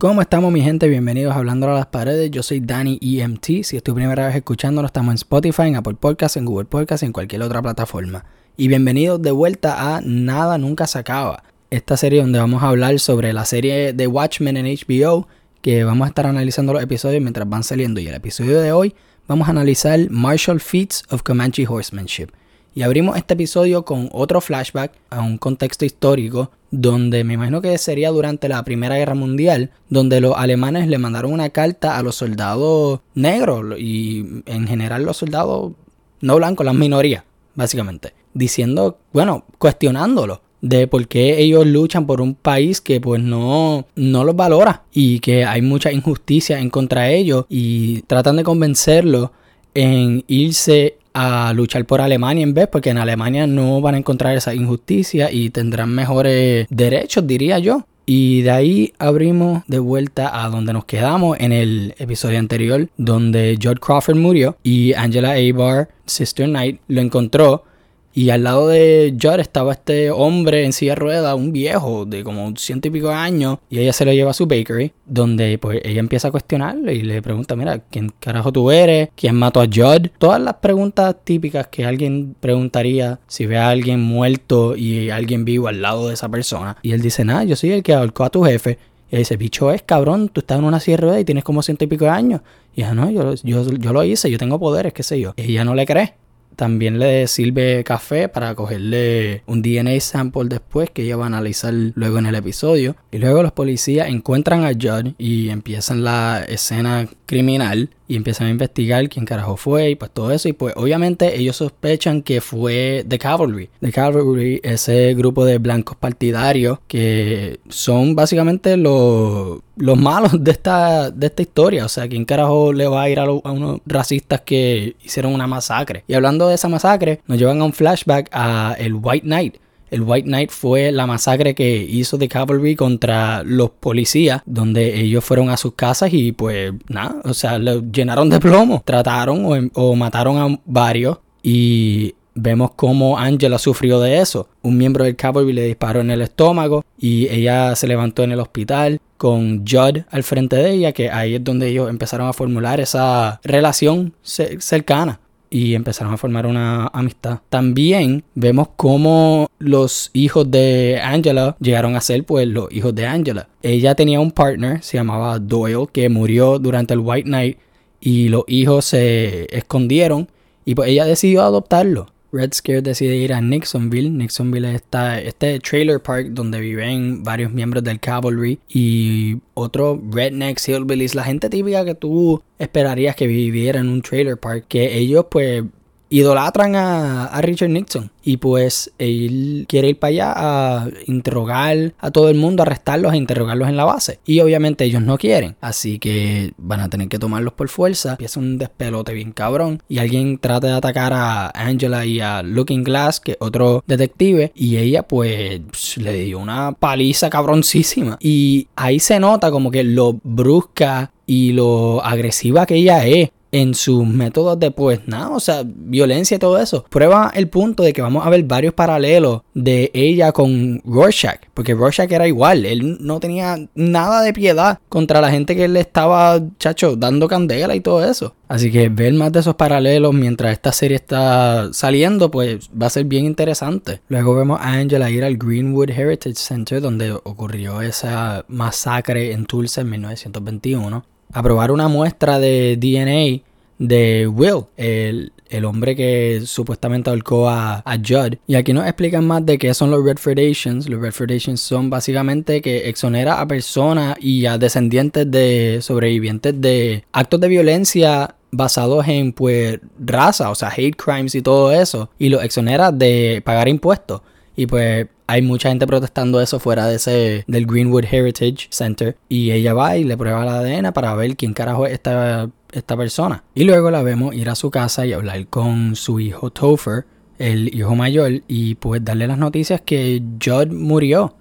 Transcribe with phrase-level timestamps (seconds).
[0.00, 0.88] ¿Cómo estamos mi gente?
[0.88, 2.30] Bienvenidos a Hablando a las Paredes.
[2.30, 3.64] Yo soy Danny EMT.
[3.64, 7.02] Si es tu primera vez escuchándolo, estamos en Spotify, en Apple Podcasts, en Google Podcasts,
[7.02, 8.24] en cualquier otra plataforma.
[8.56, 11.42] Y bienvenidos de vuelta a Nada Nunca Se Acaba.
[11.68, 15.28] Esta serie donde vamos a hablar sobre la serie de Watchmen en HBO,
[15.60, 18.00] que vamos a estar analizando los episodios mientras van saliendo.
[18.00, 18.94] Y el episodio de hoy
[19.28, 22.30] vamos a analizar Martial Feats of Comanche Horsemanship.
[22.74, 27.76] Y abrimos este episodio con otro flashback a un contexto histórico donde me imagino que
[27.78, 32.14] sería durante la Primera Guerra Mundial, donde los alemanes le mandaron una carta a los
[32.14, 35.72] soldados negros y en general los soldados
[36.20, 42.34] no blancos, las minorías, básicamente, diciendo, bueno, cuestionándolo de por qué ellos luchan por un
[42.34, 47.16] país que pues no, no los valora y que hay mucha injusticia en contra de
[47.16, 49.30] ellos y tratan de convencerlos
[49.74, 54.36] en irse a luchar por Alemania en vez, porque en Alemania no van a encontrar
[54.36, 57.86] esa injusticia y tendrán mejores derechos, diría yo.
[58.06, 63.56] Y de ahí abrimos de vuelta a donde nos quedamos en el episodio anterior, donde
[63.60, 67.64] George Crawford murió y Angela Abar, Sister Knight, lo encontró
[68.12, 72.24] y al lado de Judd estaba este hombre en silla de rueda, un viejo de
[72.24, 75.58] como ciento y pico de años, y ella se lo lleva a su bakery, donde
[75.58, 79.10] pues ella empieza a cuestionarle y le pregunta, mira, ¿quién carajo tú eres?
[79.14, 80.08] ¿Quién mató a Judd?
[80.18, 85.68] Todas las preguntas típicas que alguien preguntaría si ve a alguien muerto y alguien vivo
[85.68, 86.76] al lado de esa persona.
[86.82, 88.78] Y él dice, nada, yo soy el que ahorcó a tu jefe.
[89.12, 91.62] Y dice, bicho es, cabrón, tú estás en una silla de rueda y tienes como
[91.62, 92.42] ciento y pico de años.
[92.74, 95.34] Y ella, no, yo, yo, yo lo hice, yo tengo poderes, qué sé yo.
[95.36, 96.14] Y ella no le cree.
[96.56, 101.72] También le sirve café para cogerle un DNA sample después que ella va a analizar
[101.72, 102.96] luego en el episodio.
[103.10, 108.50] Y luego los policías encuentran a Judd y empiezan la escena criminal y empiezan a
[108.50, 113.04] investigar quién carajo fue y pues todo eso y pues obviamente ellos sospechan que fue
[113.06, 113.70] The Cavalry.
[113.80, 121.12] The Cavalry, ese grupo de blancos partidarios que son básicamente los, los malos de esta,
[121.12, 121.84] de esta historia.
[121.84, 125.46] O sea, quién carajo le va a ir a, a unos racistas que hicieron una
[125.46, 126.02] masacre.
[126.08, 129.56] Y hablando de esa masacre, nos llevan a un flashback a el White Knight.
[129.90, 135.24] El White Knight fue la masacre que hizo The Cavalry contra los policías, donde ellos
[135.24, 139.70] fueron a sus casas y pues nada, o sea, lo llenaron de plomo, trataron o,
[139.74, 144.48] o mataron a varios y vemos cómo Angela sufrió de eso.
[144.62, 148.40] Un miembro del Cavalry le disparó en el estómago y ella se levantó en el
[148.40, 152.80] hospital con Judd al frente de ella, que ahí es donde ellos empezaron a formular
[152.80, 157.40] esa relación cercana y empezaron a formar una amistad.
[157.48, 163.48] También vemos cómo los hijos de Angela llegaron a ser pues los hijos de Angela.
[163.62, 167.58] Ella tenía un partner, se llamaba Doyle, que murió durante el White Night
[168.00, 170.28] y los hijos se escondieron
[170.64, 172.06] y pues ella decidió adoptarlo.
[172.32, 174.10] Red Scare decide ir a Nixonville.
[174.10, 181.14] Nixonville está este trailer park donde viven varios miembros del Cavalry y otro rednecks, hillbillies,
[181.14, 185.64] la gente típica que tú esperarías que viviera en un trailer park, que ellos pues
[186.10, 188.10] idolatran a, Richard Nixon.
[188.22, 193.16] Y pues él quiere ir para allá a interrogar a todo el mundo, arrestarlos e
[193.16, 194.18] interrogarlos en la base.
[194.26, 195.56] Y obviamente ellos no quieren.
[195.60, 198.12] Así que van a tener que tomarlos por fuerza.
[198.12, 199.82] Empieza un despelote bien cabrón.
[199.88, 204.52] Y alguien trata de atacar a Angela y a Looking Glass, que es otro detective.
[204.54, 208.18] Y ella pues le dio una paliza cabroncísima.
[208.20, 213.74] Y ahí se nota como que lo brusca y lo agresiva que ella es en
[213.74, 216.84] sus métodos de pues nada, o sea, violencia y todo eso.
[216.88, 221.74] Prueba el punto de que vamos a ver varios paralelos de ella con Rorschach, porque
[221.74, 226.40] Rorschach era igual, él no tenía nada de piedad contra la gente que le estaba,
[226.58, 228.34] chacho, dando candela y todo eso.
[228.48, 232.90] Así que ver más de esos paralelos mientras esta serie está saliendo, pues va a
[232.90, 234.00] ser bien interesante.
[234.08, 239.82] Luego vemos a Angela ir al Greenwood Heritage Center, donde ocurrió esa masacre en Tulsa
[239.82, 243.48] en 1921 a probar una muestra de DNA
[243.78, 248.34] de Will, el, hombre que supuestamente ahorcó a, a, Judd.
[248.46, 250.88] Y aquí nos explican más de qué son los Redfordations.
[250.88, 257.40] Los Redfordations son básicamente que exonera a personas y a descendientes de sobrevivientes de actos
[257.40, 262.42] de violencia basados en pues raza, o sea, hate crimes y todo eso, y los
[262.42, 264.22] exonera de pagar impuestos.
[264.56, 269.52] Y pues hay mucha gente protestando eso fuera de ese del Greenwood Heritage Center y
[269.52, 273.44] ella va y le prueba la ADN para ver quién carajo es esta, esta persona.
[273.54, 277.06] Y luego la vemos ir a su casa y hablar con su hijo Topher,
[277.38, 281.36] el hijo mayor, y pues darle las noticias que Judd murió.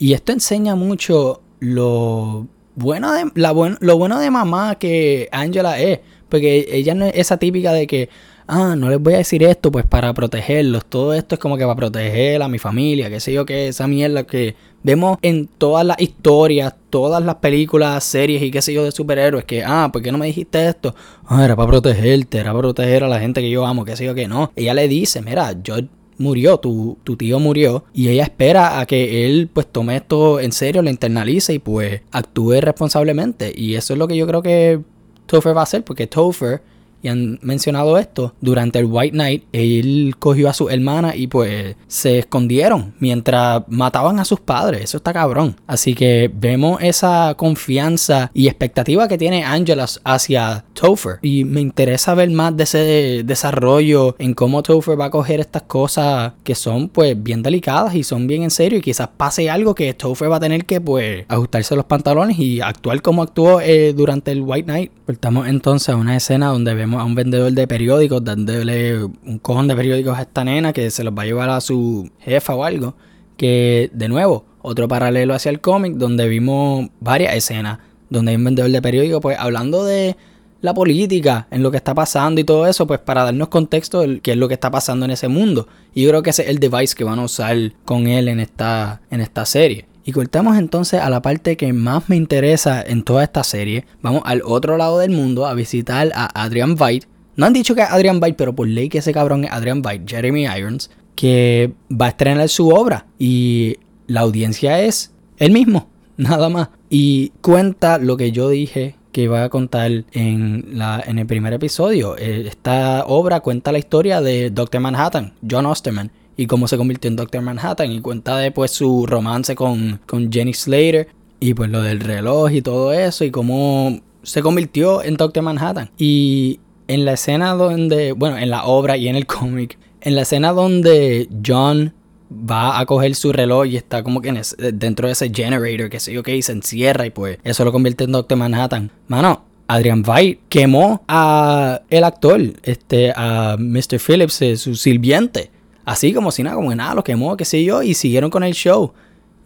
[0.00, 6.00] Y esto enseña mucho lo bueno de, la lo bueno de mamá que Angela es.
[6.28, 8.08] Porque ella no es esa típica de que,
[8.48, 11.64] ah, no les voy a decir esto pues para protegerlos, todo esto es como que
[11.64, 15.84] para proteger a mi familia, qué sé yo, que esa mierda que vemos en todas
[15.86, 20.02] las historias, todas las películas, series y qué sé yo de superhéroes, que, ah, ¿por
[20.02, 20.94] qué no me dijiste esto?
[21.26, 24.06] Ah, era para protegerte, era para proteger a la gente que yo amo, qué sé
[24.06, 24.50] yo, que no.
[24.56, 25.76] Ella le dice, mira, yo
[26.16, 30.52] murió, tu, tu, tío murió, y ella espera a que él pues tome esto en
[30.52, 33.52] serio, lo internalice y pues actúe responsablemente.
[33.54, 34.80] Y eso es lo que yo creo que
[35.26, 36.62] Topher va a hacer, porque Topher
[37.02, 41.76] y han mencionado esto, durante el White Night, él cogió a su hermana y pues
[41.86, 44.82] se escondieron mientras mataban a sus padres.
[44.82, 45.56] Eso está cabrón.
[45.66, 51.18] Así que vemos esa confianza y expectativa que tiene Angela hacia Topher.
[51.22, 55.62] Y me interesa ver más de ese desarrollo en cómo Topher va a coger estas
[55.62, 58.78] cosas que son pues bien delicadas y son bien en serio.
[58.78, 62.60] Y quizás pase algo que Topher va a tener que pues ajustarse los pantalones y
[62.60, 64.92] actuar como actuó eh, durante el White Night.
[65.06, 69.68] Estamos entonces a una escena donde vemos a un vendedor de periódicos dándole un cojón
[69.68, 72.64] de periódicos a esta nena que se los va a llevar a su jefa o
[72.64, 72.94] algo.
[73.36, 77.78] Que de nuevo, otro paralelo hacia el cómic donde vimos varias escenas
[78.10, 80.16] donde hay un vendedor de periódicos pues hablando de
[80.60, 84.20] la política, en lo que está pasando y todo eso, pues para darnos contexto de
[84.20, 85.68] qué es lo que está pasando en ese mundo.
[85.94, 88.40] Y yo creo que ese es el device que van a usar con él en
[88.40, 89.86] esta, en esta serie.
[90.08, 93.84] Y cortamos entonces a la parte que más me interesa en toda esta serie.
[94.00, 97.04] Vamos al otro lado del mundo a visitar a Adrian Veidt.
[97.36, 99.82] No han dicho que es Adrian Veidt, pero por ley que ese cabrón es Adrian
[99.82, 103.04] Veidt, Jeremy Irons, que va a estrenar su obra.
[103.18, 103.76] Y
[104.06, 106.70] la audiencia es él mismo, nada más.
[106.88, 111.52] Y cuenta lo que yo dije que iba a contar en, la, en el primer
[111.52, 112.16] episodio.
[112.16, 114.80] Eh, esta obra cuenta la historia de Dr.
[114.80, 119.56] Manhattan, John Osterman, y cómo se convirtió en Doctor Manhattan y cuenta después su romance
[119.56, 121.08] con, con Jenny Slater
[121.40, 125.90] y pues lo del reloj y todo eso y cómo se convirtió en Doctor Manhattan.
[125.98, 130.22] Y en la escena donde, bueno, en la obra y en el cómic, en la
[130.22, 131.92] escena donde John
[132.30, 134.40] va a coger su reloj y está como que
[134.74, 138.04] dentro de ese generator, que sé yo, que se encierra y pues eso lo convierte
[138.04, 138.92] en Doctor Manhattan.
[139.08, 143.98] Mano, Adrian Veidt quemó a el actor, este, a Mr.
[143.98, 145.50] Phillips, eh, su sirviente.
[145.88, 148.44] Así como si nada, como que nada, lo quemó, qué sé yo, y siguieron con
[148.44, 148.92] el show.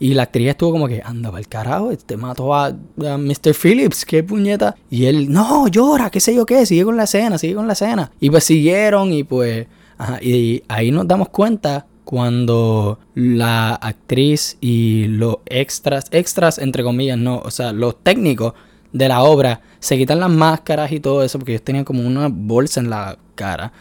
[0.01, 3.55] Y la actriz estuvo como que, anda para el carajo, este mató a, Mr.
[3.55, 4.75] Phillips, qué puñeta.
[4.91, 7.75] Y él, no, llora, qué sé yo qué, sigue con la escena, sigue con la
[7.75, 8.11] escena.
[8.19, 9.69] Y pues siguieron y pues,
[9.99, 17.19] ajá, y ahí nos damos cuenta cuando la actriz y los extras, extras entre comillas,
[17.19, 18.55] no, o sea, los técnicos
[18.93, 22.27] de la obra se quitan las máscaras y todo eso porque ellos tenían como una
[22.29, 23.73] bolsa en la cara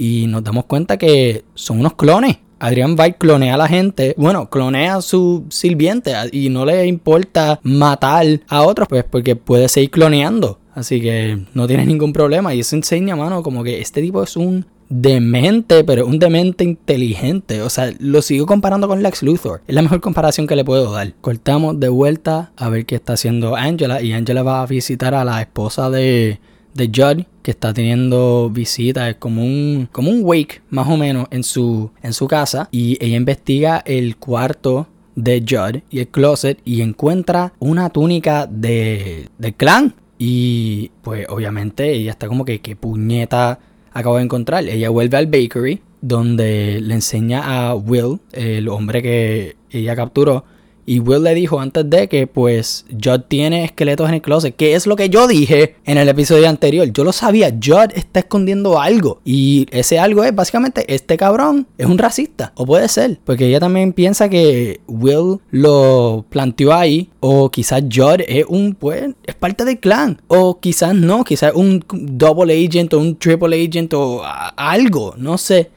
[0.00, 2.38] y nos damos cuenta que son unos clones.
[2.58, 7.60] Adrian Veidt clonea a la gente, bueno, clonea a su sirviente y no le importa
[7.62, 10.58] matar a otros, pues porque puede seguir cloneando.
[10.74, 12.54] Así que no tiene ningún problema.
[12.54, 17.60] Y eso enseña, mano, como que este tipo es un demente, pero un demente inteligente.
[17.60, 19.62] O sea, lo sigo comparando con Lex Luthor.
[19.66, 21.12] Es la mejor comparación que le puedo dar.
[21.20, 24.00] Cortamos de vuelta a ver qué está haciendo Angela.
[24.00, 26.40] Y Angela va a visitar a la esposa de,
[26.74, 31.26] de Judd, que está teniendo visitas, es como un, como un wake más o menos
[31.30, 32.68] en su, en su casa.
[32.70, 39.28] Y ella investiga el cuarto de Judd y el closet y encuentra una túnica de,
[39.38, 39.94] del clan.
[40.18, 43.58] Y pues obviamente ella está como que, ¿qué puñeta
[43.92, 44.64] acabo de encontrar?
[44.64, 50.44] Ella vuelve al bakery donde le enseña a Will, el hombre que ella capturó,
[50.90, 54.74] y Will le dijo antes de que pues Judd tiene esqueletos en el closet, que
[54.74, 56.92] es lo que yo dije en el episodio anterior.
[56.92, 59.20] Yo lo sabía, Judd está escondiendo algo.
[59.24, 62.52] Y ese algo es básicamente este cabrón es un racista.
[62.56, 67.08] O puede ser, porque ella también piensa que Will lo planteó ahí.
[67.20, 70.20] O quizás Judd es un, pues, es parte del clan.
[70.26, 74.22] O quizás no, quizás un double agent o un triple agent o
[74.56, 75.70] algo, no sé.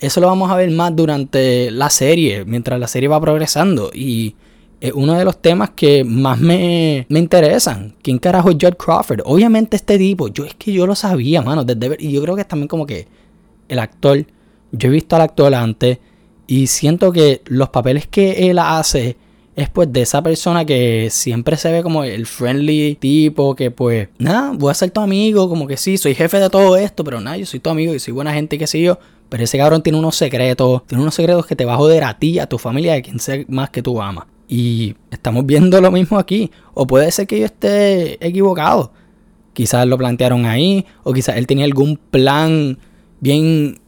[0.00, 3.92] Eso lo vamos a ver más durante la serie, mientras la serie va progresando.
[3.94, 4.34] Y
[4.80, 7.94] es uno de los temas que más me, me interesan.
[8.02, 9.20] ¿Quién carajo es Judd Crawford?
[9.24, 11.64] Obviamente este tipo, yo es que yo lo sabía, mano,
[11.98, 13.06] y yo creo que es también como que
[13.68, 14.24] el actor,
[14.72, 15.98] yo he visto al actor antes
[16.46, 19.16] y siento que los papeles que él hace
[19.56, 24.08] es pues de esa persona que siempre se ve como el friendly tipo que pues,
[24.18, 27.20] nada, voy a ser tu amigo, como que sí, soy jefe de todo esto, pero
[27.20, 28.98] nada, yo soy tu amigo y soy buena gente y qué sé yo.
[29.28, 32.16] Pero ese cabrón tiene unos secretos, tiene unos secretos que te va a joder a
[32.18, 34.26] ti, a tu familia, a quien sea más que tú amas.
[34.48, 36.50] Y estamos viendo lo mismo aquí.
[36.74, 38.92] O puede ser que yo esté equivocado.
[39.52, 40.86] Quizás lo plantearon ahí.
[41.02, 42.78] O quizás él tenía algún plan
[43.20, 43.80] bien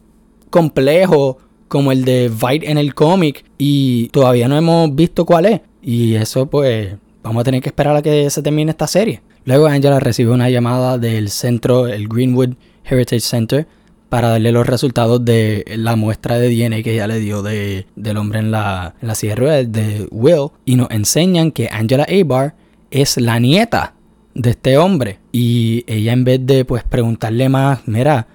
[0.50, 1.38] complejo
[1.68, 3.44] como el de Vite en el cómic.
[3.58, 5.60] Y todavía no hemos visto cuál es.
[5.82, 9.22] Y eso pues vamos a tener que esperar a que se termine esta serie.
[9.44, 13.66] Luego Angela recibe una llamada del centro, el Greenwood Heritage Center,
[14.08, 18.16] para darle los resultados de la muestra de DNA que ella le dio de, del
[18.16, 20.48] hombre en la, en la silla de Will.
[20.64, 22.54] Y nos enseñan que Angela Abar
[22.90, 23.94] es la nieta
[24.34, 25.18] de este hombre.
[25.32, 28.26] Y ella en vez de pues preguntarle más, mira,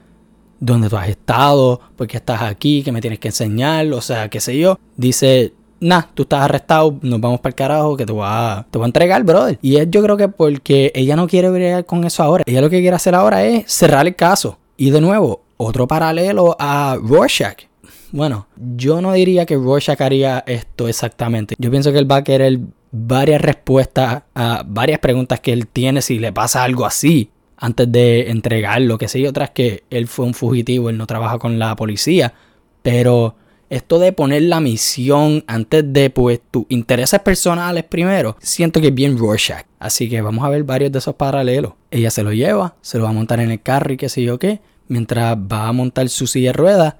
[0.60, 1.80] ¿dónde tú has estado?
[1.96, 2.84] ¿Por qué estás aquí?
[2.84, 3.88] ¿Qué me tienes que enseñar?
[3.94, 4.80] O sea, qué sé yo.
[4.96, 8.78] Dice, nah, tú estás arrestado, nos vamos para el carajo, que te voy a, te
[8.78, 9.60] voy a entregar, brother.
[9.62, 12.44] Y es yo creo que porque ella no quiere bregar con eso ahora.
[12.48, 14.58] Ella lo que quiere hacer ahora es cerrar el caso.
[14.78, 17.66] Y de nuevo, otro paralelo a Rorschach.
[18.12, 21.56] Bueno, yo no diría que Rorschach haría esto exactamente.
[21.58, 22.60] Yo pienso que él va a querer
[22.92, 28.30] varias respuestas a varias preguntas que él tiene si le pasa algo así antes de
[28.30, 31.76] entregarlo, que sé yo, tras que él fue un fugitivo, él no trabaja con la
[31.76, 32.34] policía,
[32.82, 33.36] pero
[33.70, 38.94] esto de poner la misión antes de pues tus intereses personales primero, siento que es
[38.94, 39.66] bien Rorschach.
[39.80, 41.74] Así que vamos a ver varios de esos paralelos.
[41.90, 44.22] Ella se lo lleva, se lo va a montar en el carro y qué sé
[44.22, 44.62] yo qué.
[44.94, 46.94] Mientras va a montar su silla de ruedas,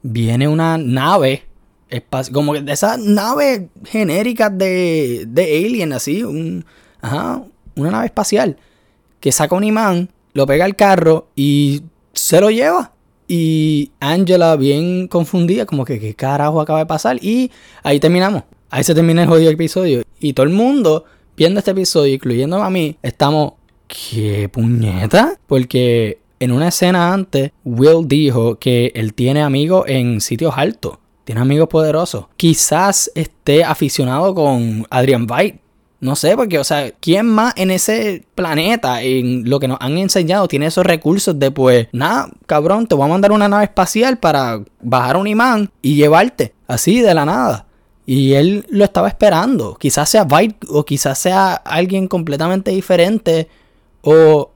[0.00, 1.42] viene una nave,
[2.32, 6.64] como de esas naves genéricas de, de Alien, así, un,
[7.02, 7.44] ajá,
[7.76, 8.56] una nave espacial,
[9.20, 11.82] que saca un imán, lo pega al carro y
[12.14, 12.92] se lo lleva.
[13.28, 17.18] Y Angela, bien confundida, como que qué carajo acaba de pasar.
[17.22, 17.50] Y
[17.82, 18.44] ahí terminamos.
[18.70, 20.02] Ahí se termina el jodido episodio.
[20.18, 21.04] Y todo el mundo
[21.36, 23.52] viendo este episodio, incluyendo a mí, estamos.
[23.86, 25.38] ¿Qué puñeta?
[25.46, 30.98] Porque en una escena antes, Will dijo que él tiene amigos en sitios altos.
[31.24, 32.26] Tiene amigos poderosos.
[32.36, 35.60] Quizás esté aficionado con Adrian White.
[36.00, 39.96] No sé, porque, o sea, ¿quién más en ese planeta, en lo que nos han
[39.96, 44.18] enseñado, tiene esos recursos de, pues, nada, cabrón, te voy a mandar una nave espacial
[44.18, 47.66] para bajar un imán y llevarte, así, de la nada?
[48.06, 49.76] Y él lo estaba esperando.
[49.76, 53.48] Quizás sea Byte o quizás sea alguien completamente diferente.
[54.02, 54.50] O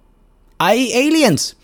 [0.59, 1.57] hay aliens.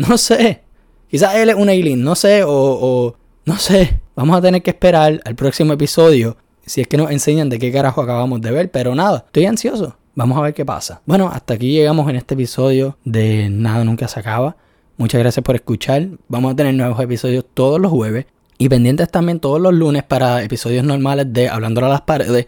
[0.08, 0.62] No sé.
[1.10, 2.42] Quizás él es un alien, no sé.
[2.44, 4.00] O, o no sé.
[4.16, 7.72] Vamos a tener que esperar al próximo episodio si es que nos enseñan de qué
[7.72, 9.96] carajo acabamos de ver, pero nada, estoy ansioso.
[10.14, 11.02] Vamos a ver qué pasa.
[11.06, 14.56] Bueno, hasta aquí llegamos en este episodio de Nada Nunca se acaba.
[14.96, 16.08] Muchas gracias por escuchar.
[16.28, 18.26] Vamos a tener nuevos episodios todos los jueves.
[18.58, 22.46] Y pendientes también todos los lunes para episodios normales de Hablando a las Paredes.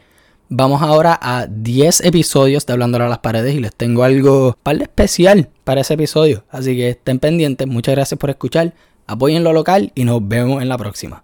[0.49, 4.80] Vamos ahora a 10 episodios de Hablando a las Paredes y les tengo algo par
[4.82, 6.45] especial para ese episodio.
[6.50, 7.66] Así que estén pendientes.
[7.66, 8.73] Muchas gracias por escuchar.
[9.07, 11.21] Apoyen lo local y nos vemos en la próxima.